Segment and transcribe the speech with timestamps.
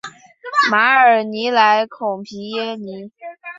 [0.71, 3.11] 马尔尼莱孔皮耶尼。